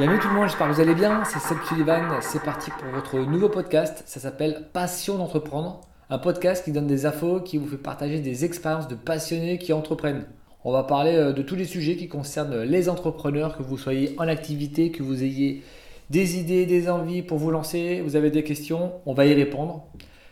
[0.00, 1.24] Bienvenue tout le monde, j'espère que vous allez bien.
[1.24, 2.22] C'est Seb Sullivan.
[2.22, 4.02] C'est parti pour votre nouveau podcast.
[4.06, 5.82] Ça s'appelle Passion d'entreprendre.
[6.08, 9.74] Un podcast qui donne des infos, qui vous fait partager des expériences de passionnés qui
[9.74, 10.24] entreprennent.
[10.64, 14.14] On va parler euh, de tous les sujets qui concernent les entrepreneurs, que vous soyez
[14.16, 15.62] en activité, que vous ayez
[16.08, 19.84] des idées, des envies pour vous lancer, vous avez des questions, on va y répondre.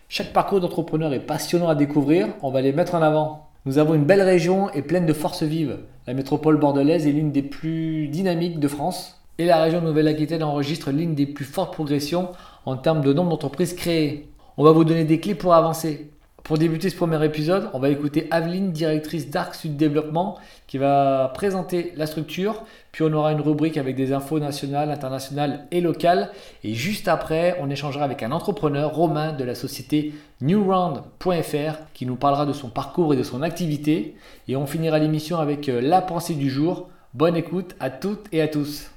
[0.08, 3.50] Chaque parcours d'entrepreneur est passionnant à découvrir, on va les mettre en avant.
[3.66, 5.80] Nous avons une belle région et pleine de forces vives.
[6.06, 10.90] La métropole bordelaise est l'une des plus dynamiques de France et la région Nouvelle-Aquitaine enregistre
[10.90, 12.32] l'une des plus fortes progressions
[12.66, 14.28] en termes de nombre d'entreprises créées.
[14.56, 16.10] On va vous donner des clés pour avancer.
[16.42, 21.30] Pour débuter ce premier épisode, on va écouter Aveline, directrice d'Arc Sud Développement, qui va
[21.34, 22.62] présenter la structure.
[22.90, 26.30] Puis on aura une rubrique avec des infos nationales, internationales et locales.
[26.64, 32.16] Et juste après, on échangera avec un entrepreneur, Romain, de la société newround.fr, qui nous
[32.16, 34.16] parlera de son parcours et de son activité.
[34.48, 36.88] Et on finira l'émission avec euh, la pensée du jour.
[37.12, 38.90] Bonne écoute à toutes et à tous.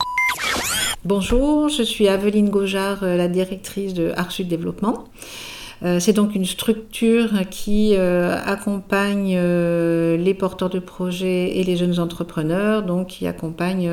[1.03, 5.05] Bonjour, je suis Aveline Gaujard, euh, la directrice de Arc Sud Développement.
[5.83, 11.99] Euh, c'est donc une structure qui euh, accompagne les porteurs de projets et les jeunes
[11.99, 13.89] entrepreneurs, donc qui accompagne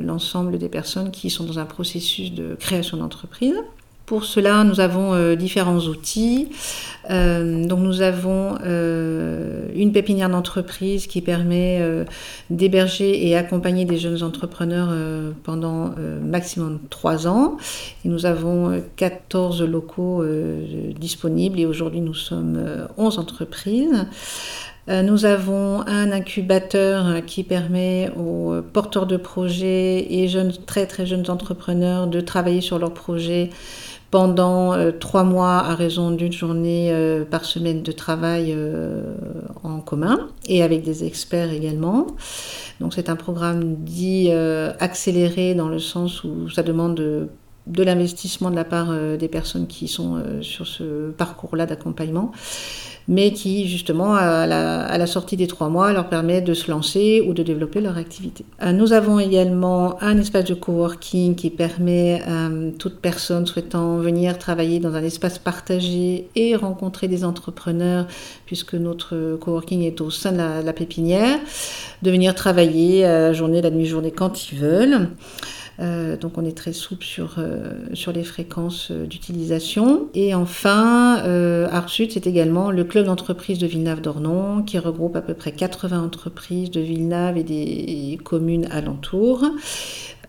[0.00, 3.56] l'ensemble des personnes qui sont dans un processus de création d'entreprise.
[4.06, 6.48] Pour cela, nous avons euh, différents outils.
[7.10, 11.82] Euh, donc, nous avons euh, une pépinière d'entreprise qui permet
[12.48, 14.90] d'héberger et accompagner des jeunes entrepreneurs
[15.42, 17.56] pendant maximum trois ans.
[18.04, 20.24] Nous avons 14 locaux
[20.98, 24.06] disponibles et aujourd'hui, nous sommes 11 entreprises.
[24.88, 31.28] Nous avons un incubateur qui permet aux porteurs de projets et jeunes, très très jeunes
[31.28, 33.50] entrepreneurs de travailler sur leurs projets
[34.10, 39.14] pendant euh, trois mois à raison d'une journée euh, par semaine de travail euh,
[39.64, 42.06] en commun et avec des experts également.
[42.80, 47.28] Donc c'est un programme dit accéléré dans le sens où ça demande
[47.66, 52.32] de, l'investissement de la part des personnes qui sont sur ce parcours-là d'accompagnement
[53.08, 57.32] mais qui justement à la, sortie des trois mois leur permet de se lancer ou
[57.32, 58.44] de développer leur activité.
[58.62, 63.98] Euh, nous avons également un espace de coworking qui permet à euh, toute personne souhaitant
[63.98, 68.08] venir travailler dans un espace partagé et rencontrer des entrepreneurs,
[68.46, 71.38] puisque notre coworking est au sein de la, pépinière,
[72.02, 75.08] de venir travailler journée, la nuit-journée quand ils veulent.
[75.78, 80.08] Euh, donc on est très souple sur, euh, sur les fréquences euh, d'utilisation.
[80.14, 81.16] Et enfin,
[81.70, 86.70] Arsud, c'est également le club d'entreprise de Villeneuve-d'Ornon qui regroupe à peu près 80 entreprises
[86.70, 89.44] de Villeneuve et des communes alentours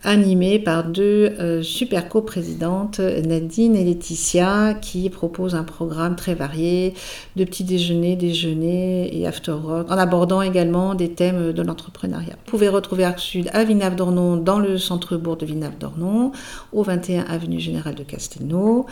[0.03, 6.93] animé par deux euh, super coprésidentes, Nadine et Laetitia, qui proposent un programme très varié
[7.35, 12.35] de petits déjeuners, déjeuners et after work, en abordant également des thèmes de l'entrepreneuriat.
[12.45, 16.31] Vous pouvez retrouver Arc Sud à Villeneuve-d'Ornon, dans le centre-bourg de Villeneuve-d'Ornon,
[16.73, 18.85] au 21 avenue Générale de Castelnau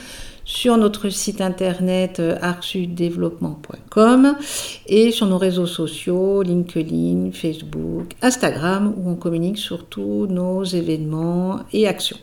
[0.45, 4.37] sur notre site internet euh, arcsuddéveloppement.com
[4.87, 11.59] et sur nos réseaux sociaux, LinkedIn, Facebook, Instagram, où on communique sur tous nos événements
[11.73, 12.17] et actions.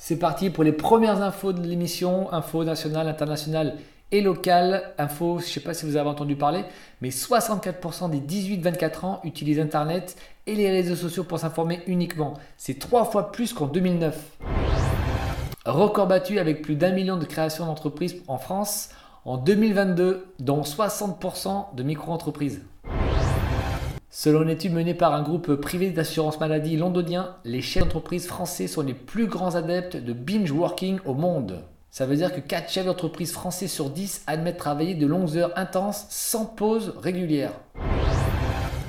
[0.00, 3.74] C'est parti pour les premières infos de l'émission, infos nationales, internationales
[4.12, 4.94] et locales.
[4.98, 6.64] Infos, je ne sais pas si vous avez entendu parler,
[7.00, 10.16] mais 64% des 18-24 ans utilisent Internet
[10.46, 12.34] et les réseaux sociaux pour s'informer uniquement.
[12.56, 14.16] C'est trois fois plus qu'en 2009.
[15.66, 18.90] Record battu avec plus d'un million de créations d'entreprises en France
[19.24, 22.62] en 2022, dont 60% de micro-entreprises.
[24.08, 28.68] Selon une étude menée par un groupe privé d'assurance maladie londonien, les chefs d'entreprise français
[28.68, 31.64] sont les plus grands adeptes de binge working au monde.
[31.90, 35.52] Ça veut dire que 4 chefs d'entreprise français sur 10 admettent travailler de longues heures
[35.56, 37.50] intenses sans pause régulière.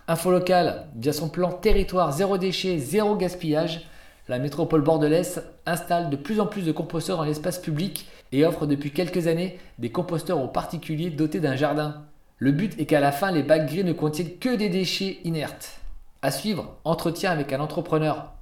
[0.08, 3.88] Info locale, via son plan territoire zéro déchet, zéro gaspillage,
[4.28, 8.66] la métropole bordelaise installe de plus en plus de composteurs dans l'espace public et offre
[8.66, 12.04] depuis quelques années des composteurs aux particuliers dotés d'un jardin.
[12.38, 15.80] Le but est qu'à la fin, les bacs gris ne contiennent que des déchets inertes.
[16.22, 18.34] À suivre, entretien avec un entrepreneur.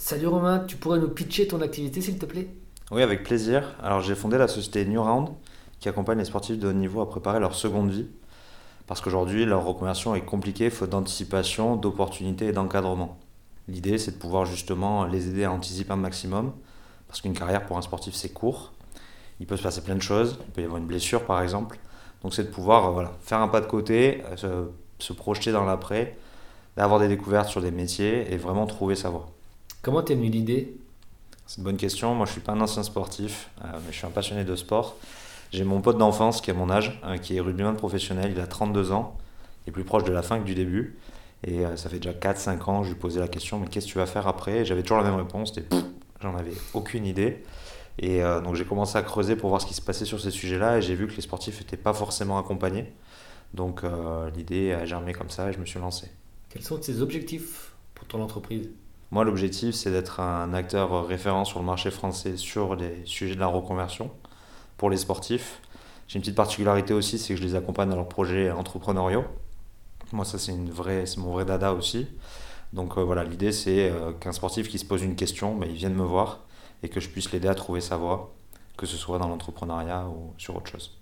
[0.00, 2.48] Salut Romain, tu pourrais nous pitcher ton activité s'il te plaît?
[2.90, 3.74] Oui, avec plaisir.
[3.82, 5.30] Alors j'ai fondé la société New Round
[5.80, 8.06] qui accompagne les sportifs de haut niveau à préparer leur seconde vie.
[8.86, 13.18] Parce qu'aujourd'hui, leur reconversion est compliquée, faute d'anticipation, d'opportunités et d'encadrement.
[13.68, 16.52] L'idée, c'est de pouvoir justement les aider à anticiper un maximum,
[17.08, 18.72] parce qu'une carrière pour un sportif, c'est court.
[19.40, 21.78] Il peut se passer plein de choses, il peut y avoir une blessure par exemple.
[22.22, 24.66] Donc c'est de pouvoir euh, voilà, faire un pas de côté, euh,
[24.98, 26.16] se, projeter dans l'après,
[26.76, 29.26] d'avoir des découvertes sur des métiers et vraiment trouver sa voie.
[29.82, 30.76] Comment t'es venu l'idée?
[31.46, 32.14] C'est une bonne question.
[32.14, 34.96] Moi, je suis pas un ancien sportif, euh, mais je suis un passionné de sport.
[35.52, 38.90] J'ai mon pote d'enfance qui a mon âge, qui est rugbyman professionnel, il a 32
[38.90, 39.16] ans,
[39.64, 40.98] il est plus proche de la fin que du début.
[41.44, 43.98] Et ça fait déjà 4-5 ans, je lui posais la question, mais qu'est-ce que tu
[43.98, 44.64] vas faire après?
[44.64, 45.52] J'avais toujours la même réponse,
[46.20, 47.42] j'en avais aucune idée.
[47.98, 50.78] Et donc j'ai commencé à creuser pour voir ce qui se passait sur ces sujets-là,
[50.78, 52.92] et j'ai vu que les sportifs n'étaient pas forcément accompagnés.
[53.54, 53.82] Donc
[54.34, 56.10] l'idée a germé comme ça, et je me suis lancé.
[56.48, 58.70] Quels sont tes objectifs pour ton entreprise?
[59.12, 63.40] Moi, l'objectif, c'est d'être un acteur référent sur le marché français sur les sujets de
[63.40, 64.10] la reconversion
[64.78, 65.60] pour les sportifs.
[66.08, 69.24] J'ai une petite particularité aussi, c'est que je les accompagne dans leurs projets entrepreneuriaux.
[70.12, 72.06] Moi, ça, c'est une vraie, c'est mon vrai dada aussi.
[72.72, 75.74] Donc euh, voilà, l'idée, c'est euh, qu'un sportif qui se pose une question, bah, il
[75.74, 76.40] vienne me voir
[76.82, 78.34] et que je puisse l'aider à trouver sa voie,
[78.76, 80.92] que ce soit dans l'entrepreneuriat ou sur autre chose.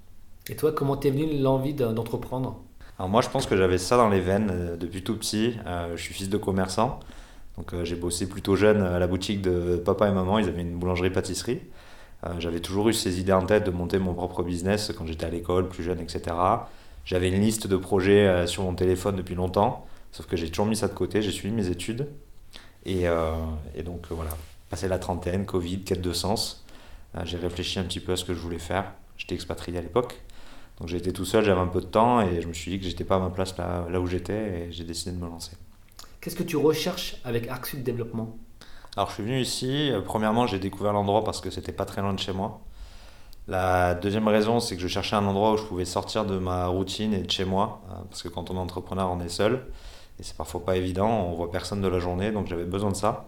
[0.49, 2.61] Et toi, comment t'es venu l'envie d'entreprendre?
[2.99, 5.57] Alors moi, je pense que j'avais ça dans les veines euh, depuis tout petit.
[5.95, 7.01] je suis fils de commerçant.
[7.57, 10.77] Donc j'ai bossé plutôt jeune à la boutique de papa et maman, ils avaient une
[10.77, 11.61] boulangerie-pâtisserie.
[12.41, 15.31] J'avais toujours eu ces idées en tête de monter mon propre business quand j'étais à
[15.31, 16.35] l'école, plus jeune, etc.
[17.05, 20.67] J'avais une liste de projets euh, sur mon téléphone depuis longtemps, sauf que j'ai toujours
[20.67, 22.09] mis ça de côté, j'ai suivi mes études.
[22.87, 23.05] Et,
[23.75, 24.33] et donc voilà,
[24.69, 26.67] passé la trentaine, Covid, quête de sens,
[27.25, 28.93] j'ai réfléchi un petit peu à ce que je voulais faire.
[29.17, 30.21] J'étais expatrié à l'époque.
[30.79, 32.79] Donc j'ai été tout seul, j'avais un peu de temps et je me suis dit
[32.79, 35.27] que j'étais pas à ma place là, là où j'étais et j'ai décidé de me
[35.27, 35.53] lancer.
[36.21, 38.37] Qu'est-ce que tu recherches avec Arc Développement?
[38.97, 39.91] Alors, je suis venu ici.
[39.91, 42.61] Euh, premièrement, j'ai découvert l'endroit parce que c'était pas très loin de chez moi.
[43.47, 46.67] La deuxième raison, c'est que je cherchais un endroit où je pouvais sortir de ma
[46.67, 47.83] routine et de chez moi.
[47.91, 49.67] Euh, parce que quand on est entrepreneur, on est seul.
[50.19, 51.09] Et c'est parfois pas évident.
[51.09, 52.33] On voit personne de la journée.
[52.33, 53.27] Donc, j'avais besoin de ça.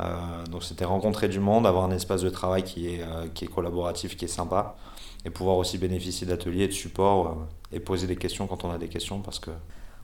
[0.00, 3.48] Euh, donc, c'était rencontrer du monde, avoir un espace de travail qui est, qui est
[3.48, 4.76] collaboratif, qui est sympa.
[5.24, 7.36] Et pouvoir aussi bénéficier d'ateliers, de support
[7.72, 9.20] et poser des questions quand on a des questions.
[9.20, 9.50] Parce que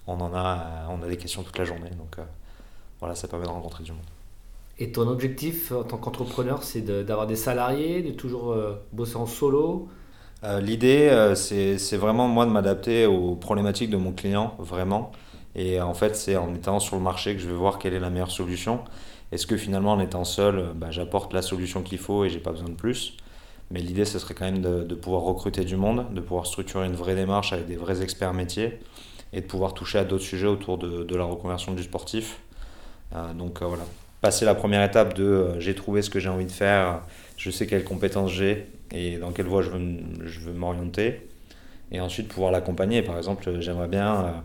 [0.06, 1.90] on en a, euh, on a des questions toute la journée.
[1.90, 2.24] Donc euh,
[3.00, 4.00] voilà, ça permet de rencontrer du monde.
[4.78, 9.26] Et ton objectif en tant qu'entrepreneur, c'est d'avoir des salariés, de toujours euh, bosser en
[9.26, 9.88] solo?
[10.60, 15.10] L'idée, c'est vraiment moi de m'adapter aux problématiques de mon client, vraiment.
[15.54, 17.98] Et en fait, c'est en étant sur le marché que je vais voir quelle est
[17.98, 18.80] la meilleure solution.
[19.32, 22.50] Est-ce que finalement, en étant seul, bah, j'apporte la solution qu'il faut et j'ai pas
[22.50, 23.16] besoin de plus?
[23.70, 26.94] Mais l'idée, ce serait quand même de, pouvoir recruter du monde, de pouvoir structurer une
[26.94, 28.78] vraie démarche avec des vrais experts métiers
[29.32, 32.40] et de pouvoir toucher à d'autres sujets autour de, la reconversion du sportif.
[33.14, 33.84] Euh, donc euh, voilà,
[34.24, 37.02] passer la première étape de euh, j'ai trouvé ce que j'ai envie de faire,
[37.36, 41.28] je sais quelles compétences j'ai et dans quelle voie je veux, je veux m'orienter.
[41.92, 43.02] Et ensuite pouvoir l'accompagner.
[43.02, 44.42] Par exemple, j'aimerais bien,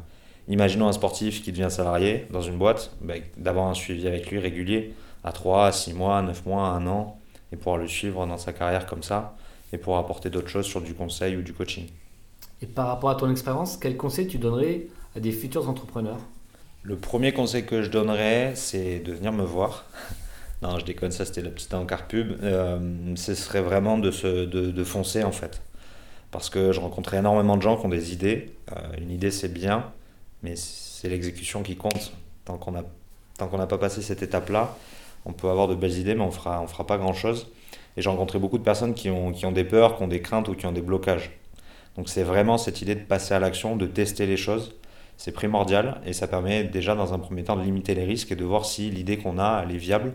[0.50, 4.40] imaginons un sportif qui devient salarié dans une boîte, bah, d'avoir un suivi avec lui
[4.40, 4.94] régulier
[5.24, 7.18] à 3, 6 mois, 9 mois, 1 an,
[7.54, 9.38] et pouvoir le suivre dans sa carrière comme ça,
[9.72, 11.88] et pouvoir apporter d'autres choses sur du conseil ou du coaching.
[12.62, 16.20] Et par rapport à ton expérience, quel conseil tu donnerais à des futurs entrepreneurs?
[16.82, 19.86] Le premier conseil que je donnerais, c'est de venir me voir.
[20.62, 22.38] non, je déconne, ça c'était la petite encart pub.
[22.42, 22.80] Euh,
[23.16, 25.62] ce serait vraiment de, se, de, foncer en fait.
[26.32, 28.54] Parce que je rencontrais énormément de gens qui ont des idées.
[28.72, 29.92] Euh, une idée c'est bien,
[30.42, 32.14] mais c'est l'exécution qui compte.
[32.46, 32.84] Tant qu'on n'a
[33.38, 34.76] qu'on n'a pas passé cette étape-là,
[35.26, 37.48] on peut avoir de belles idées, mais on fera, on fera pas grand-chose.
[37.96, 40.22] Et j'ai rencontré beaucoup de personnes qui ont, qui ont des peurs, qui ont des
[40.22, 41.32] craintes ou qui ont des blocages.
[41.96, 44.74] Donc c'est vraiment cette idée de passer à l'action, de tester les choses.
[45.20, 48.38] C'est primordial et ça permet déjà dans un premier temps de limiter les risques et
[48.38, 50.14] de voir si l'idée qu'on a, est viable.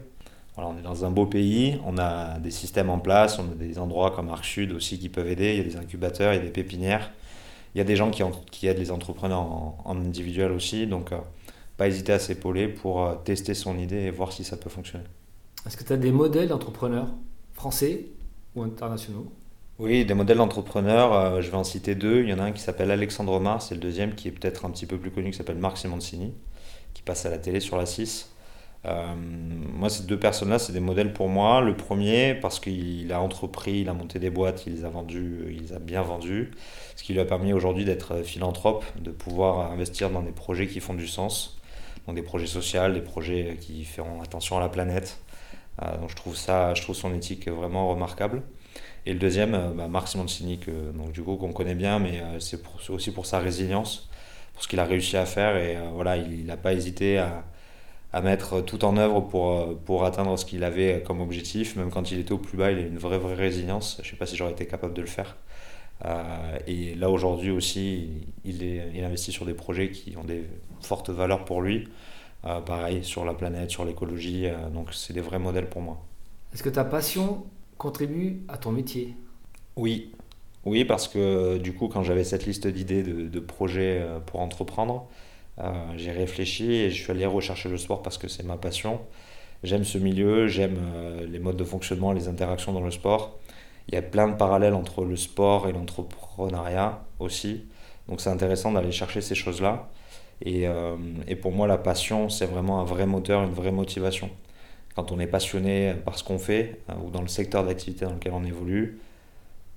[0.55, 3.55] Voilà, on est dans un beau pays, on a des systèmes en place, on a
[3.55, 6.37] des endroits comme Arc Sud aussi qui peuvent aider, il y a des incubateurs, il
[6.37, 7.11] y a des pépinières,
[7.75, 11.19] il y a des gens qui, qui aident les entrepreneurs en, individuel aussi, donc euh,
[11.77, 15.05] pas hésiter à s'épauler pour euh, tester son idée et voir si ça peut fonctionner.
[15.67, 17.09] Est-ce que tu as des modèles d'entrepreneurs
[17.53, 18.07] français
[18.57, 19.31] ou internationaux?
[19.79, 22.23] Oui, des modèles d'entrepreneurs, euh, je vais en citer deux.
[22.23, 24.65] Il y en a un qui s'appelle Alexandre Mars et le deuxième qui est peut-être
[24.65, 26.33] un petit peu plus connu, qui s'appelle Marc Simoncini,
[26.95, 28.31] qui passe à la télé sur la 6.
[28.87, 31.61] Euh, moi, ces deux personnes-là, c'est des modèles pour moi.
[31.61, 35.47] Le premier, parce qu'il a entrepris, il a monté des boîtes, il les a vendues,
[35.51, 36.53] il les a bien vendues,
[36.95, 40.81] ce qui lui a permis aujourd'hui d'être philanthrope, de pouvoir investir dans des projets qui
[40.81, 41.61] font du sens,
[42.07, 45.19] donc des projets sociaux, des projets qui font attention à la planète.
[45.83, 48.43] Euh, donc je trouve ça, je trouve son éthique vraiment remarquable.
[49.07, 50.59] Et le deuxième, euh, bah, Marc Simoncini,
[50.95, 54.09] donc du coup qu'on connaît bien, mais euh, c'est aussi pour sa résilience,
[54.55, 55.57] pour ce qu'il a réussi à faire.
[55.57, 57.45] Et euh, voilà, il n'a pas hésité à,
[58.13, 61.77] à, mettre tout en œuvre pour, pour atteindre ce qu'il avait comme objectif.
[61.77, 63.99] Même quand il était au plus bas, il a une vraie, vraie résilience.
[64.03, 65.37] Je ne sais pas si j'aurais été capable de le faire.
[66.67, 68.09] et là, aujourd'hui aussi,
[68.45, 70.45] il, est, il investit sur des projets qui ont des
[70.81, 71.89] fortes valeurs pour lui.
[72.43, 74.49] pareil, sur la planète, sur l'écologie.
[74.73, 75.99] donc, c'est des vrais modèles pour moi.
[76.55, 77.45] Est-ce que ta passion
[77.79, 79.15] contribue à ton métier
[79.77, 80.13] Oui,
[80.67, 85.07] oui, parce que du coup, quand j'avais cette liste d'idées, de, projets euh, pour entreprendre,
[85.59, 89.01] euh, j'ai réfléchi et je suis allé rechercher le sport parce que c'est ma passion.
[89.63, 93.39] J'aime ce milieu, j'aime euh, les modes de fonctionnement, les interactions dans le sport.
[93.89, 97.67] Il y a plein de parallèles entre le sport et l'entrepreneuriat aussi.
[98.09, 99.91] Donc c'est intéressant d'aller chercher ces choses-là.
[100.45, 100.67] Et,
[101.29, 104.31] et pour moi, la passion, c'est vraiment un vrai moteur, une vraie motivation.
[104.95, 108.13] Quand on est passionné par ce qu'on fait euh, ou dans le secteur d'activité dans
[108.13, 109.01] lequel on évolue,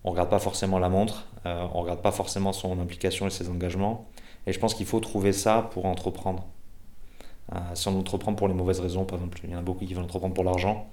[0.04, 3.26] on ne regarde pas forcément la montre, euh, on ne regarde pas forcément son implication
[3.26, 4.08] et ses engagements.
[4.46, 6.46] Et je pense qu'il faut trouver ça pour entreprendre.
[7.54, 9.86] Euh, si on entreprend pour les mauvaises raisons, par exemple, il y en a beaucoup
[9.86, 10.88] qui veulent entreprendre pour l'argent,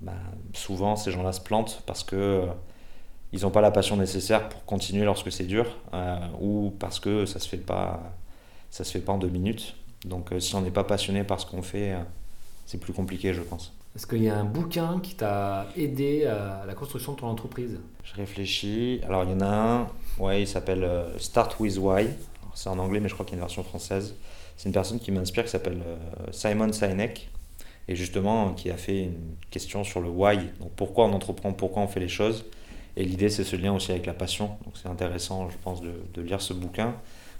[0.00, 0.12] bah,
[0.52, 2.46] souvent ces gens-là se plantent parce que
[3.32, 5.76] ils n'ont pas la passion nécessaire pour continuer lorsque c'est dur
[6.40, 8.14] ou parce que ça se pas
[8.70, 9.74] ça se fait pas en deux minutes.
[10.04, 11.94] Donc si on n'est pas passionné par ce qu'on fait,
[12.68, 13.72] c'est plus compliqué, je pense.
[13.96, 17.80] Est-ce qu'il y a un bouquin qui t'a aidé à la construction de ton entreprise?
[18.04, 19.00] Je réfléchis.
[19.06, 22.08] Alors, il y en a un, ouais, il s'appelle euh, Start with Why.
[22.54, 24.14] C'est en anglais, mais je crois qu'il y a une version française.
[24.58, 25.96] C'est une personne qui m'inspire qui s'appelle euh,
[26.30, 27.30] Simon Sinek.
[27.88, 30.36] Et justement, qui a fait une question sur le why.
[30.60, 32.44] Donc, pourquoi on entreprend, pourquoi on fait les choses.
[32.98, 34.58] Et l'idée, c'est ce lien aussi avec la passion.
[34.66, 36.94] Donc, c'est intéressant, je pense, de, de lire ce bouquin.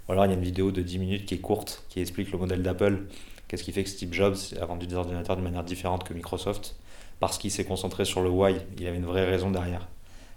[0.07, 2.31] Ou alors, il y a une vidéo de 10 minutes qui est courte, qui explique
[2.31, 3.05] le modèle d'Apple
[3.49, 6.75] Qu'est-ce qui fait que Steve Jobs a vendu des ordinateurs de manière différente que Microsoft
[7.19, 8.55] Parce qu'il s'est concentré sur le why.
[8.77, 9.87] Il avait une vraie raison derrière.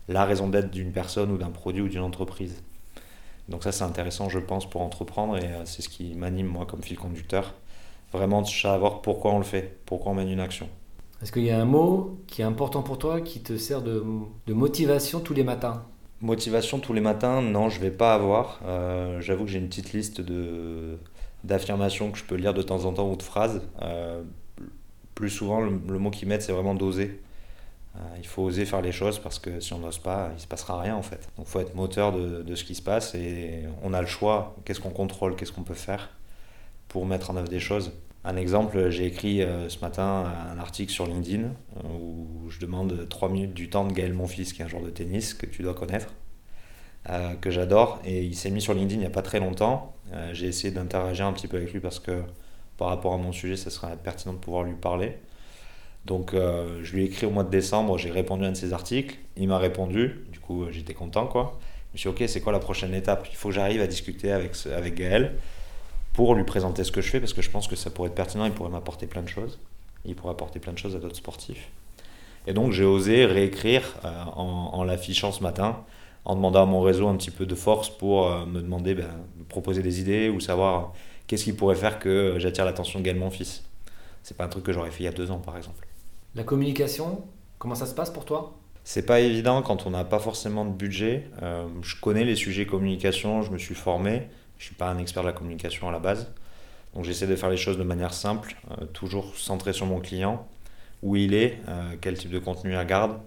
[0.08, 2.62] La raison d'être d'une personne ou d'un produit ou d'une entreprise.
[3.48, 6.64] Donc ça c'est intéressant je pense pour entreprendre et euh, c'est ce qui m'anime moi
[6.64, 7.52] comme fil conducteur.
[8.12, 10.68] Vraiment de savoir pourquoi on le fait, pourquoi on mène une action?
[11.22, 14.02] Est-ce qu'il y a un mot qui est important pour toi, qui te sert de,
[14.48, 15.84] motivation tous les matins?
[16.20, 18.60] Motivation tous les matins, non, je vais pas avoir.
[18.64, 20.98] Euh, j'avoue que j'ai une petite liste de,
[21.44, 23.62] d'affirmations que je peux lire de temps en temps ou de phrases.
[23.82, 24.22] Euh,
[25.14, 27.20] plus souvent, le, mot qui m'aide, c'est vraiment d'oser.
[27.96, 30.40] Euh, il faut oser faire les choses parce que si on n'ose pas, il ne
[30.40, 31.28] se passera rien en fait.
[31.36, 34.06] Donc il faut être moteur de, de, ce qui se passe et on a le
[34.06, 34.56] choix.
[34.64, 36.08] Qu'est-ce qu'on contrôle, qu'est-ce qu'on peut faire
[36.88, 37.92] pour mettre en œuvre des choses?
[38.24, 41.48] Un exemple, j'ai écrit euh, ce matin un article sur LinkedIn
[41.84, 44.90] où je demande 3 minutes du temps de Gaël Monfils, qui est un joueur de
[44.90, 46.06] tennis que tu dois connaître.
[47.10, 48.00] Euh, que j'adore.
[48.04, 49.92] Et il s'est mis sur LinkedIn il n'y a pas très longtemps.
[50.12, 52.22] Euh, j'ai essayé d'interagir un petit peu avec lui parce que
[52.76, 55.18] par rapport à mon sujet, ça serait pertinent de pouvoir lui parler.
[56.04, 58.56] Donc euh, je lui ai écrit au mois de décembre, j'ai répondu à un de
[58.56, 61.58] ses articles, il m'a répondu, du coup j'étais content quoi.
[61.90, 63.26] Je me suis dit ok c'est quoi la prochaine étape?
[63.30, 65.34] Il faut que j'arrive à discuter avec, avec Gaël
[66.12, 68.14] pour lui présenter ce que je fais parce que je pense que ça pourrait être
[68.14, 69.58] pertinent, il pourrait m'apporter plein de choses.
[70.04, 71.68] Il pourrait apporter plein de choses à d'autres sportifs.
[72.46, 75.84] Et donc j'ai osé réécrire en, en l'affichant ce matin
[76.24, 79.08] en demandant à mon réseau un petit peu de force pour euh, me demander, ben,
[79.48, 80.92] proposer des idées ou savoir
[81.26, 83.64] qu'est-ce qui pourrait faire que j'attire l'attention de Gaël mon fils.
[84.22, 85.86] C'est pas un truc que j'aurais fait il y a deux ans par exemple.
[86.34, 87.24] La communication,
[87.58, 88.54] comment ça se passe pour toi?
[88.84, 91.28] C'est pas évident quand on n'a pas forcément de budget.
[91.42, 94.28] Euh, je connais les sujets communication, je me suis formé.
[94.58, 96.32] Je suis pas un expert de la communication à la base.
[96.94, 100.46] Donc j'essaie de faire les choses de manière simple, euh, toujours centré sur mon client,
[101.02, 101.58] où il est,
[102.00, 103.18] quel type de contenu il garde,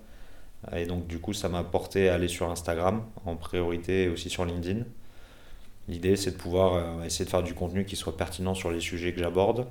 [0.73, 4.29] et donc, du coup, ça m'a porté à aller sur Instagram en priorité et aussi
[4.29, 4.83] sur LinkedIn.
[5.87, 8.79] L'idée, c'est de pouvoir euh, essayer de faire du contenu qui soit pertinent sur les
[8.79, 9.67] sujets que j'aborde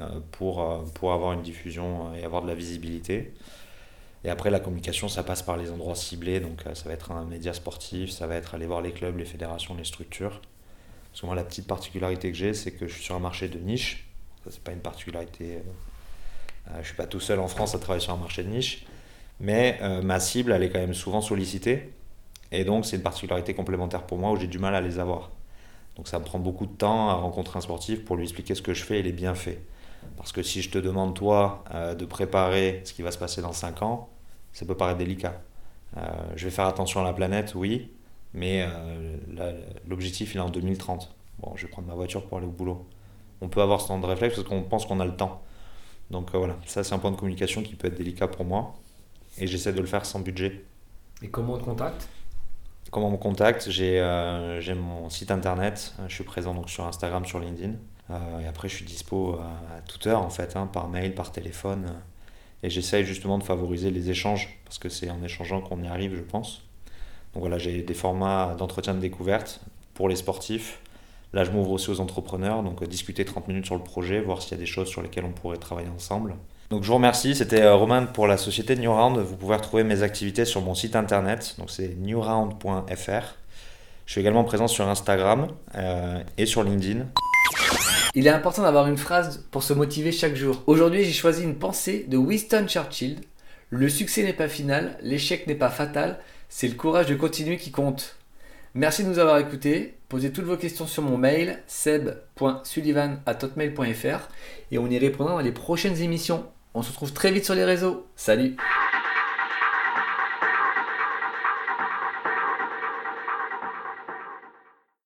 [0.00, 3.32] euh, pour, euh, pour avoir une diffusion et avoir de la visibilité.
[4.24, 6.40] Et après, la communication, ça passe par les endroits ciblés.
[6.40, 9.24] Donc, ça va être un média sportif, ça va être aller voir les clubs, les
[9.24, 10.42] fédérations, les structures.
[11.12, 13.48] Parce que moi, la petite particularité que j'ai, c'est que je suis sur un marché
[13.48, 14.08] de niche.
[14.44, 15.62] Ça, c'est pas une particularité.
[16.80, 18.84] je suis pas tout seul en France à travailler sur un marché de niche.
[19.40, 21.92] Mais euh, ma cible, elle est quand même souvent sollicitée.
[22.52, 25.30] Et donc, c'est une particularité complémentaire pour moi où j'ai du mal à les avoir.
[25.96, 28.62] Donc, ça me prend beaucoup de temps à rencontrer un sportif pour lui expliquer ce
[28.62, 29.58] que je fais et les bienfaits.
[30.16, 33.42] Parce que si je te demande, toi, euh, de préparer ce qui va se passer
[33.42, 34.08] dans 5 ans,
[34.52, 35.40] ça peut paraître délicat.
[35.96, 36.02] Euh,
[36.36, 37.90] je vais faire attention à la planète, oui,
[38.32, 38.66] mais
[39.88, 41.14] l'objectif, il est en 2030.
[41.38, 42.86] Bon, je vais prendre ma voiture pour aller au boulot.
[43.40, 45.42] On peut avoir ce temps de réflexe parce qu'on pense qu'on a le temps.
[46.10, 48.74] Donc voilà, ça c'est un point de communication qui peut être délicat pour moi
[49.38, 50.64] et j'essaie de le faire sans budget.
[51.22, 52.08] Et comment on te contacte?
[52.90, 53.68] Comment on me contacte?
[53.70, 57.74] J'ai euh, mon site internet, je suis présent donc sur Instagram, sur LinkedIn.
[58.10, 61.32] Euh, et après, je suis dispo à, toute heure en fait, hein, par mail, par
[61.32, 61.86] téléphone.
[62.62, 66.14] et j'essaie justement de favoriser les échanges parce que c'est en échangeant qu'on y arrive,
[66.16, 66.62] je pense.
[67.34, 69.60] Donc voilà, j'ai des formats d'entretien de découverte
[69.94, 70.80] pour les sportifs.
[71.32, 74.40] Là, je m'ouvre aussi aux entrepreneurs, donc euh, discuter 30 minutes sur le projet, voir
[74.40, 76.36] s'il y a des choses sur lesquelles on pourrait travailler ensemble.
[76.70, 79.18] Donc je vous remercie, c'était euh, Romain pour la société Newround.
[79.18, 83.36] Vous pouvez retrouver mes activités sur mon site internet, donc c'est newround.fr.
[84.04, 85.46] Je suis également présent sur Instagram
[85.76, 87.06] euh, et sur LinkedIn.
[88.14, 90.62] Il est important d'avoir une phrase pour se motiver chaque jour.
[90.66, 93.20] Aujourd'hui, j'ai choisi une pensée de Winston Churchill.
[93.70, 96.18] Le succès n'est pas final, l'échec n'est pas fatal,
[96.48, 98.16] c'est le courage de continuer qui compte.
[98.74, 99.94] Merci de nous avoir écoutés.
[100.08, 104.28] Posez toutes vos questions sur mon mail seb.sullivan.hotmail.fr
[104.70, 106.44] et on y répondra dans les prochaines émissions.
[106.78, 108.06] On se retrouve très vite sur les réseaux.
[108.16, 108.54] Salut